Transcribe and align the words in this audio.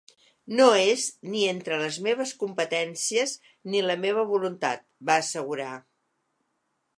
“No 0.59 0.67
és 0.83 1.01
ni 1.33 1.43
entre 1.49 1.77
les 1.81 1.99
meves 2.07 2.31
competències 2.43 3.35
ni 3.75 3.83
la 3.89 3.97
meva 4.07 4.25
voluntat”, 4.33 4.83
va 5.11 5.19
assegurar. 5.27 5.71